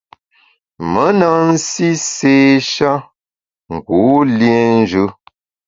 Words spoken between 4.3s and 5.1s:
liénjù.